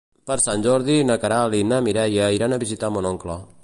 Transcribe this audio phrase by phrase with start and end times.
[0.29, 3.43] Per Sant Jordi na Queralt i na Mireia iran a visitar mon oncle.